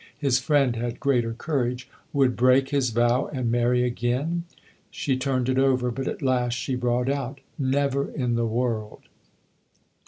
His 0.17 0.39
friend 0.39 0.75
had 0.77 0.99
greater 0.99 1.31
courage." 1.31 1.87
Would 2.11 2.35
break 2.35 2.69
his 2.69 2.89
vow 2.89 3.27
and 3.31 3.51
marry 3.51 3.83
again?" 3.83 4.45
She 4.89 5.15
turned 5.15 5.47
it 5.47 5.59
over, 5.59 5.91
but 5.91 6.07
at 6.07 6.23
last 6.23 6.55
she 6.57 6.73
brought 6.73 7.07
out:" 7.07 7.39
Never 7.59 8.09
in 8.09 8.33
the 8.33 8.47
world." 8.47 9.01